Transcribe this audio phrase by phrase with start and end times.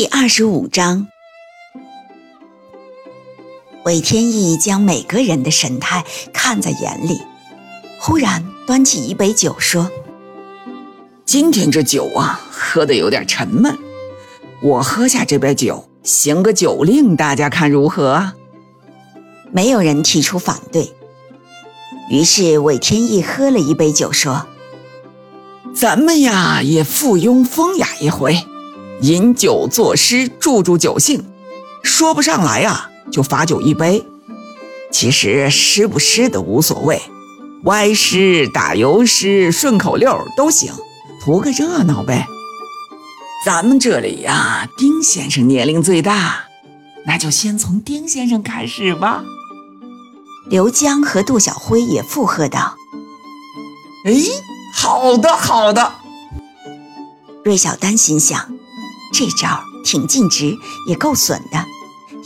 [0.00, 1.08] 第二十五章，
[3.84, 7.20] 韦天意将每个人的神态看在眼里，
[7.98, 9.90] 忽然端起一杯酒说
[11.26, 13.76] ：“今天这酒啊，喝的有点沉闷，
[14.62, 18.32] 我喝下这杯酒，行个酒令，大家看如何？”
[19.52, 20.94] 没有人提出反对，
[22.08, 24.46] 于是韦天意喝了一杯酒说
[25.76, 28.42] ：“咱们呀，也附庸风雅一回。”
[29.02, 31.24] 饮酒作诗，助助酒兴，
[31.82, 34.04] 说不上来啊，就罚酒一杯。
[34.92, 37.00] 其实诗不诗的无所谓，
[37.64, 40.72] 歪诗、打油诗、顺口溜都行，
[41.22, 42.26] 图个热闹呗。
[43.46, 46.44] 咱们这里呀，丁先生年龄最大，
[47.06, 49.24] 那就先从丁先生开始吧。
[50.50, 52.74] 刘江和杜小辉也附和道
[54.04, 54.12] ：“哎，
[54.74, 55.92] 好的，好的。”
[57.42, 58.59] 芮小丹心想。
[59.12, 61.64] 这招挺尽职，也够损的，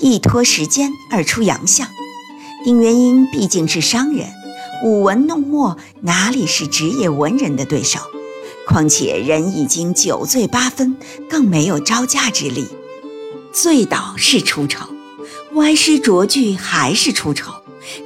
[0.00, 1.86] 一拖时间，二出洋相。
[2.64, 4.28] 丁元英毕竟是商人，
[4.84, 8.00] 舞文弄墨哪里是职业文人的对手？
[8.66, 10.96] 况且人已经酒醉八分，
[11.28, 12.66] 更没有招架之力。
[13.52, 14.86] 醉倒是出丑，
[15.52, 17.52] 歪诗拙句还是出丑，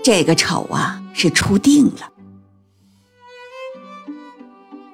[0.03, 2.11] 这个丑啊是出定了。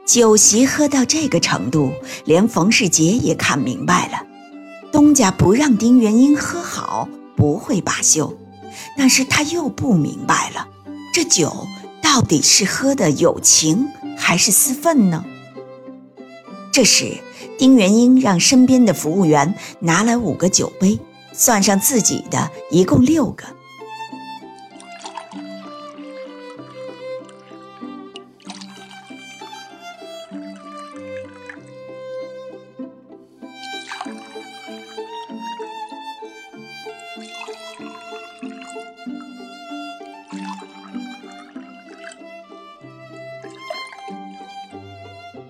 [0.06, 1.90] 酒席喝到这个程度，
[2.26, 4.22] 连冯世杰也看明白了，
[4.92, 8.36] 东家不让丁元英喝好，不会罢休。
[8.98, 10.68] 但是他又不明白了，
[11.14, 11.66] 这酒
[12.02, 13.88] 到底是喝的有情
[14.18, 15.24] 还是私愤呢？
[16.70, 17.16] 这时，
[17.58, 20.98] 丁元英让身边的服务员拿来五个酒杯，
[21.32, 23.44] 算上自己的，一共六个。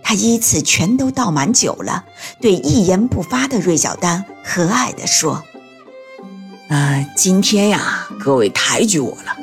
[0.03, 2.05] 他依次全都倒满酒了，
[2.41, 5.43] 对一言不发的芮小丹和蔼地说
[6.69, 9.37] ：“呃，今天呀，各位抬举我了，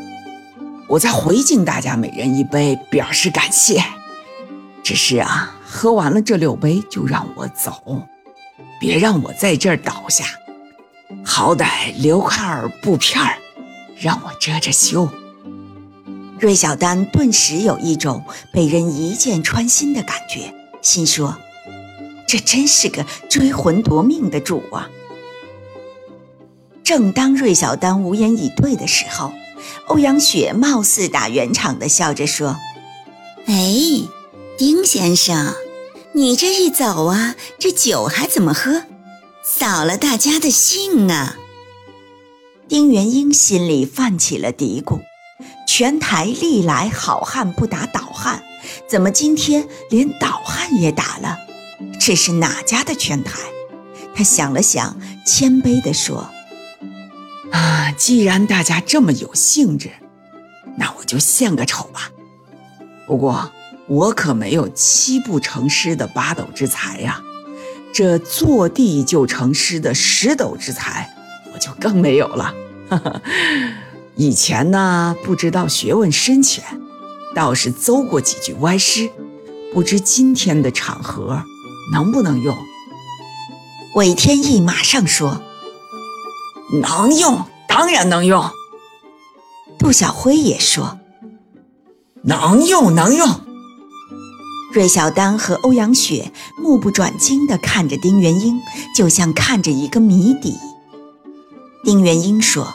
[0.87, 3.83] 我再回敬大家每人一杯，表示感谢。
[4.83, 8.07] 只是啊，喝完了这六杯就让我走，
[8.79, 10.25] 别让我在这儿倒下，
[11.23, 13.37] 好歹留块布片儿，
[13.99, 15.09] 让我遮遮羞。”
[16.39, 20.53] 芮小丹顿时有一种被人一箭穿心的感觉。
[20.81, 21.37] 心说
[22.27, 24.89] ：“这真是个追魂夺命的主啊！”
[26.83, 29.31] 正当芮小丹无言以对的时候，
[29.85, 32.57] 欧阳雪貌似打圆场的笑着说
[33.45, 33.71] ：“哎，
[34.57, 35.53] 丁先生，
[36.13, 38.85] 你这一走啊，这酒还怎么喝？
[39.53, 41.35] 扫了大家的兴啊！”
[42.69, 45.01] 丁元英心里泛起了嘀咕：
[45.67, 48.41] 全台历来好汉不打倒汉。
[48.87, 51.37] 怎么今天连倒汉也打了？
[51.99, 53.39] 这是哪家的拳台？
[54.15, 56.29] 他想了想，谦卑地说
[57.51, 59.91] ：“啊，既然大家这么有兴致，
[60.77, 62.09] 那我就献个丑吧。
[63.05, 63.51] 不过
[63.87, 67.21] 我可没有七步成诗的八斗之才呀，
[67.93, 71.13] 这坐地就成诗的十斗之才，
[71.53, 72.53] 我就更没有了。
[74.15, 76.63] 以前呢，不知道学问深浅。”
[77.33, 79.09] 倒是诌过几句歪诗，
[79.73, 81.41] 不知今天的场合
[81.93, 82.57] 能不能用？
[83.95, 85.41] 韦天意马上说
[86.81, 88.49] ：“能用，当然能用。”
[89.79, 90.99] 杜小辉也说
[92.23, 93.39] ：“能用，能用。”
[94.73, 98.59] 芮小丹和欧阳雪目不转睛地看着丁元英，
[98.95, 100.55] 就像看着一个谜底。
[101.83, 102.73] 丁元英说：“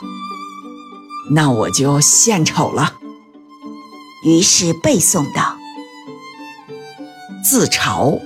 [1.31, 2.93] 那我就献丑了。”
[4.23, 5.57] 于是背诵道
[7.43, 8.19] ：“自嘲，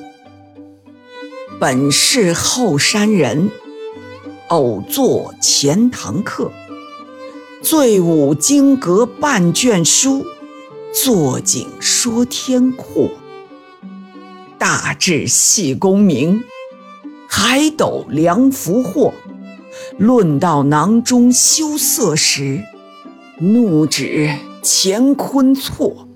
[1.60, 3.52] 本是后山人，
[4.50, 6.52] 偶作钱塘客。
[7.64, 10.26] 醉舞金阁半卷书，
[10.94, 13.10] 坐井说天阔。
[14.62, 16.44] 大智系功名，
[17.28, 19.12] 海斗量福祸。
[19.98, 22.62] 论到囊中羞涩时，
[23.40, 26.08] 怒指乾坤错。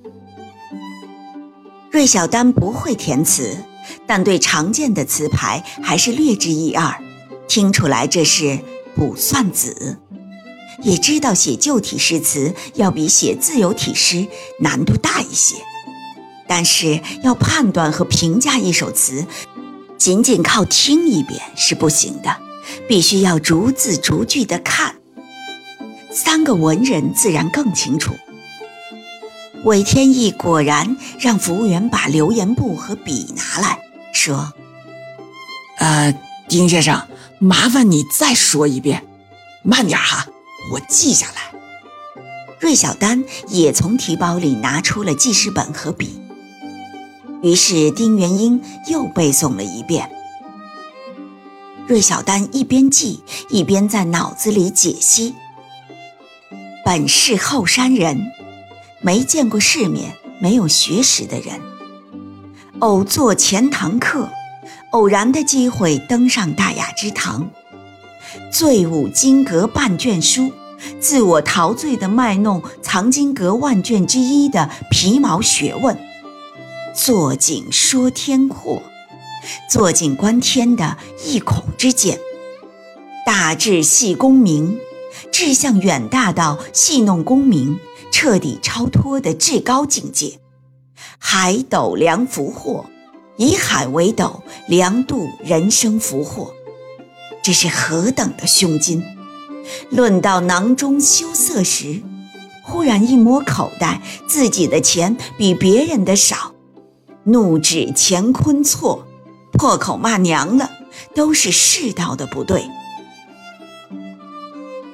[1.91, 3.57] 芮小丹不会填词，
[4.05, 7.01] 但对常见的词牌还是略知一二，
[7.47, 8.59] 听出来这是
[8.95, 9.97] 卜算子，
[10.83, 14.27] 也知道写旧体诗词要比写自由体诗
[14.59, 15.55] 难度大一些。
[16.47, 19.25] 但是要判断和评价一首词，
[19.97, 22.37] 仅仅靠听一遍是不行的，
[22.87, 24.95] 必须要逐字逐句的看。
[26.11, 28.13] 三个文人自然更清楚。
[29.63, 33.79] 韦天意果然让服务员把留言簿和笔拿来
[34.13, 34.53] 说
[35.79, 36.13] ：“呃，
[36.47, 37.07] 丁先生，
[37.39, 39.03] 麻烦你再说一遍，
[39.63, 40.27] 慢点哈，
[40.71, 41.51] 我记下来。”
[42.61, 46.21] 芮小丹也从提包里拿出了记事本和笔。
[47.45, 50.09] 于是丁元英又背诵了一遍。
[51.87, 55.35] 芮小丹一边记一边在脑子里解析
[56.83, 58.19] ：“本是后山人，
[58.99, 61.61] 没见过世面，没有学识的人，
[62.79, 64.27] 偶做钱塘客，
[64.89, 67.47] 偶然的机会登上大雅之堂，
[68.51, 70.51] 醉舞金阁半卷书，
[70.99, 75.95] 自我陶醉的卖弄藏经阁万卷之一的皮毛学问。”
[76.95, 78.81] 坐井说天阔，
[79.69, 82.15] 坐井观天的一孔之见；
[83.25, 84.79] 大智细功名，
[85.29, 87.77] 志向远大到戏弄功名，
[88.13, 90.39] 彻底超脱的至高境界。
[91.19, 92.85] 海斗量福祸，
[93.35, 96.53] 以海为斗，量度人生福祸，
[97.43, 99.03] 这是何等的胸襟！
[99.89, 102.01] 论到囊中羞涩时，
[102.63, 106.54] 忽然一摸口袋，自己的钱比别人的少。
[107.27, 109.07] 怒指乾坤错，
[109.51, 110.69] 破口骂娘了，
[111.15, 112.63] 都是世道的不对。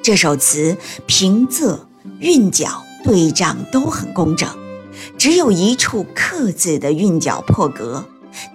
[0.02, 1.78] 这首词平仄、
[2.20, 4.48] 韵脚、对仗都很工整，
[5.18, 8.06] 只有一处“客”字的韵脚破格，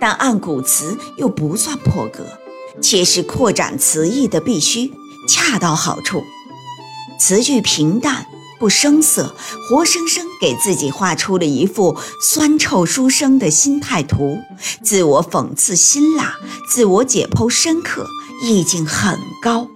[0.00, 2.25] 但按古词又不算破格，
[2.81, 4.90] 且是扩展词义的必须，
[5.29, 6.22] 恰到好处。
[7.20, 8.26] 词句平淡。
[8.58, 9.37] 不生涩，
[9.69, 14.38] 活生生给自己画出了一幅酸臭书生的心态图，
[14.82, 16.36] 自我讽刺辛辣，
[16.70, 18.06] 自我解剖深刻，
[18.42, 19.68] 意境很高。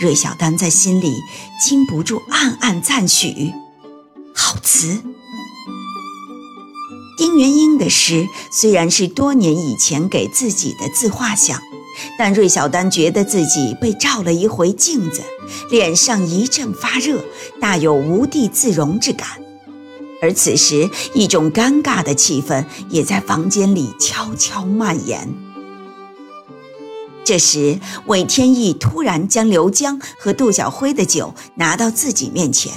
[0.00, 1.16] 芮小丹在心里
[1.62, 3.52] 禁不住暗暗赞许：
[4.34, 5.02] 好词。
[7.16, 11.60] 丁元英的诗虽然是多年以前给自己的自画像。
[12.16, 15.20] 但芮小丹觉得自己被照了一回镜子，
[15.68, 17.24] 脸上一阵发热，
[17.60, 19.28] 大有无地自容之感。
[20.20, 25.32] 而此时，一种尴尬的气氛也在房间里悄悄蔓延。
[27.24, 32.72] 这时，韦天意突然将刘江和杜小辉的酒拿到自己面前，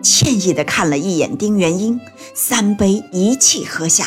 [0.00, 2.00] 歉意地看了一眼丁元英，
[2.32, 4.06] 三杯一气喝下，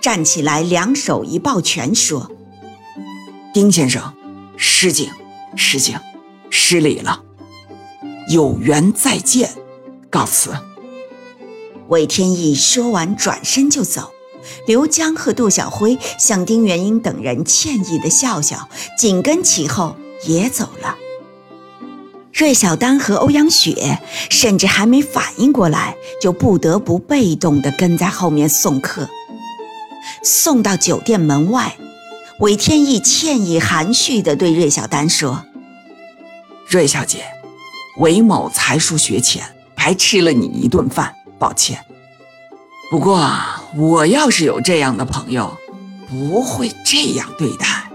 [0.00, 2.30] 站起来，两手一抱拳说。
[3.54, 4.12] 丁先生，
[4.56, 5.08] 失敬，
[5.54, 5.96] 失敬，
[6.50, 7.22] 失礼了。
[8.28, 9.48] 有缘再见，
[10.10, 10.50] 告辞。
[11.88, 14.12] 韦天意说完，转身就走。
[14.66, 20.96] 刘江和杜小辉向丁元英等人歉意的笑笑，紧跟其后也走了。
[22.32, 29.08] 芮小丹和欧阳雪甚至还没反应过来，就不得不被动地跟在后面送客，
[30.22, 31.76] 送到酒店门外。
[32.40, 35.44] 韦天意歉意含蓄地对芮小丹说
[36.68, 37.24] ：“芮小姐，
[37.98, 39.42] 韦某才疏学浅，
[39.74, 41.84] 白吃了你一顿饭，抱歉。
[42.90, 43.30] 不过
[43.76, 45.56] 我要是有这样的朋友，
[46.08, 47.90] 不会这样对待。”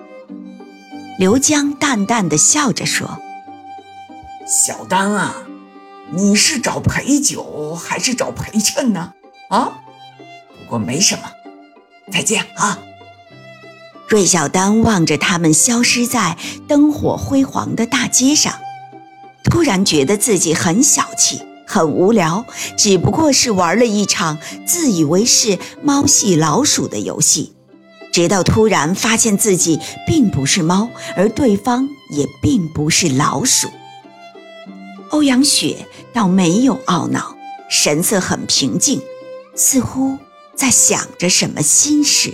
[1.17, 3.19] 刘江淡淡的笑着说
[4.45, 5.35] ：“小丹啊，
[6.11, 9.13] 你是找陪酒还是找陪衬呢？
[9.49, 9.79] 啊？
[10.59, 11.23] 不过没什么，
[12.11, 12.79] 再见啊。”
[14.09, 18.53] 芮小丹望着他们消失在灯火辉煌的大街上，
[19.43, 21.41] 突然觉得自己很小气、
[21.71, 27.53] 很无聊，只不过是玩了一场自以为是猫戏老鼠的游戏。
[28.11, 33.69] 直到突然发现自己并不是猫，而对方也并不是老鼠。
[35.11, 37.37] 欧阳雪倒没有懊恼，
[37.69, 39.01] 神色很平静，
[39.55, 40.17] 似乎
[40.53, 42.33] 在想着什么心事。